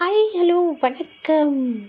Hi 0.00 0.24
hello 0.34 0.78
வணக்கம். 0.80 1.88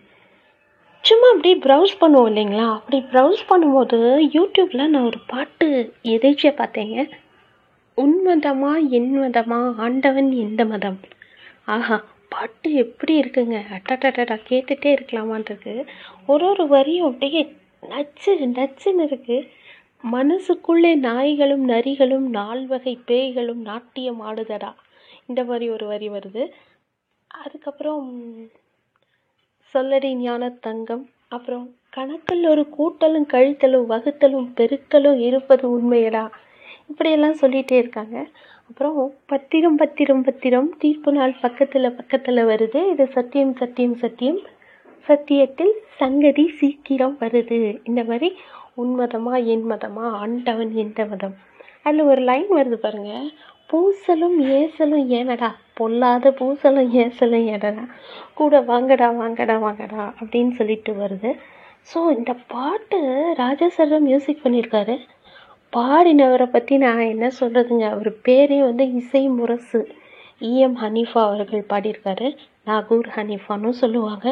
சும்மா 1.04 1.28
அப்படியே 1.30 1.56
ப்ரௌஸ் 1.56 1.92
பண்ணுவோம் 2.00 2.30
இல்லைங்களா? 2.30 2.74
அப்படி 2.74 3.04
ப்ரௌஸ் 3.12 3.42
பண்ணும்போது 3.50 3.98
யூடியூப்பில் 4.36 4.88
நான் 4.88 5.06
ஒரு 5.06 5.20
பாட்டு 5.28 5.94
எதேச்சியாக 6.04 6.60
பார்த்தேங்க. 6.62 7.12
உன்மதமா 7.98 8.90
என் 8.90 9.20
மதமா 9.20 9.76
ஆண்டவன் 9.78 10.32
எந்த 10.32 10.66
மதம் 10.66 11.00
ஆஹா 11.66 12.04
பாட்டு 12.30 12.74
எப்படி 12.74 13.20
இருக்குங்க? 13.20 13.60
அட்டடடா 13.78 14.38
கேட்டுகிட்டே 14.50 14.98
இருக்கலாமான்றது. 14.98 15.86
ஒரு 16.28 16.48
ஒரு 16.48 16.68
வரியும் 16.68 17.08
அப்படியே 17.08 17.56
நச்சு 17.90 18.34
நச்சுன்னு 18.58 19.08
இருக்குது 19.10 19.48
மனசுக்குள்ளே 20.04 20.96
நாய்களும் 20.96 21.70
நரிகளும் 21.70 22.28
நால்வகை 22.30 23.00
பேய்களும் 23.08 23.62
நாட்டியம் 23.62 24.22
ஆடுதடா. 24.22 24.74
இந்த 25.26 25.44
மாதிரி 25.44 25.70
ஒரு 25.70 25.88
வரி 25.88 26.10
வருது. 26.10 26.52
அதுக்கப்புறம் 27.38 28.08
சொல்லடி 29.74 30.14
ஞான 30.14 30.50
தங்கம். 30.50 31.10
அப்புறம் 31.28 31.76
கணக்கில் 31.90 32.48
ஒரு 32.48 32.68
கூட்டலும் 32.78 33.28
கழித்தலும் 33.30 33.86
வகுத்தலும் 33.90 34.48
பெருக்கலும் 34.56 35.20
இருப்பது 35.20 35.66
உண்மையடா? 35.70 36.32
இப்படியெல்லாம் 36.88 37.36
சொல்லிகிட்டே 37.42 37.72
இருக்காங்க. 37.72 38.28
அப்புறம் 38.68 39.14
பத்திரம் 39.26 39.76
பத்திரம் 39.76 40.24
பத்திரம் 40.24 40.78
தீர்ப்பு 40.78 41.12
நாள் 41.12 41.36
பக்கத்தில் 41.42 41.96
பக்கத்தில் 41.96 42.36
வருது. 42.36 42.92
இது 42.92 43.08
சத்தியம் 43.08 43.56
சத்தியம் 43.56 43.96
சத்தியம். 43.96 44.40
சத்தியத்தில் 45.08 45.74
சங்கதி 45.98 46.48
சீக்கிரம் 46.50 47.18
வருது. 47.20 47.80
இந்த 47.84 48.04
மாதிரி 48.04 48.36
உன்மதமா 48.78 49.46
என் 49.46 49.70
மதமா 49.70 50.10
ஆண்டவன் 50.12 50.74
எந்த 50.74 51.06
மதம். 51.06 51.36
அதில் 51.84 52.02
ஒரு 52.02 52.22
லைன் 52.22 52.50
வருது 52.50 52.74
பாருங்கள் 52.74 53.30
பூசலும் 53.70 54.38
ஏசலும் 54.60 55.08
ஏனடா? 55.18 55.50
பொல்லாத 55.74 56.32
பூசலும் 56.32 56.90
ஏசலும் 56.94 57.46
ஏனடா? 57.54 57.84
கூட 58.34 58.62
வாங்கடா 58.62 59.08
வாங்கடா 59.22 59.56
வாங்கடா 59.58 60.14
அப்படின்னு 60.20 60.52
சொல்லிட்டு 60.52 60.94
வருது. 60.94 61.32
ஸோ 61.94 62.00
இந்த 62.18 62.32
பாட்டு 62.48 63.00
ராஜா 63.34 63.70
சார் 63.70 63.90
தான் 63.90 64.02
மியூசிக் 64.02 64.44
பண்ணியிருக்காரு. 64.46 64.96
பாடினவரை 65.74 66.46
பற்றி 66.46 66.78
நான் 66.78 67.04
என்ன 67.14 67.32
சொல்கிறதுங்க 67.40 67.86
அவர் 67.90 68.12
பேரே 68.28 68.60
வந்து 68.60 68.86
இசை 68.92 69.24
முரசு. 69.30 69.82
இஎம் 70.42 70.78
ஹனீஃபா 70.84 71.22
அவர்கள் 71.24 71.70
பாடியிருக்காரு. 71.70 72.28
நாகூர் 72.64 73.10
ஹனீஃபான்னு 73.16 73.70
சொல்லுவாங்க. 73.84 74.28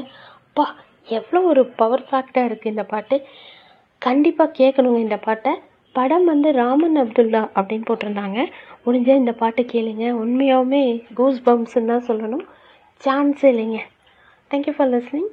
அப்பா 0.47 0.65
எவ்வளோ 1.07 1.41
ஒரு 1.43 1.65
பவர் 1.81 2.07
ஃபேக்டாக 2.09 2.49
இருக்குது 2.49 2.73
இந்த 2.75 2.83
பாட்டு. 2.83 3.17
கண்டிப்பாக 4.01 4.55
கேட்கணுங்க 4.59 4.99
இந்த 4.99 5.17
பாட்டை. 5.17 5.53
படம் 5.97 6.25
வந்து 6.25 6.49
ராமன் 6.51 6.97
அப்துல்லா 6.97 7.41
அப்படின்னு 7.59 7.87
போட்டிருந்தாங்க. 7.89 8.39
முடிஞ்சால் 8.85 9.21
இந்த 9.23 9.33
பாட்டு 9.41 9.61
கேளுங்க. 9.63 10.05
உண்மையாகவுமே 10.23 10.83
கூஸ் 11.13 11.39
பம்ப்ஸ்ன்னு 11.45 11.91
தான் 11.91 12.07
சொல்லணும். 12.07 12.45
சான்ஸே 13.03 13.47
இல்லைங்க. 13.53 13.79
Thank you 14.51 14.73
for 14.77 14.91
listening 14.93 15.29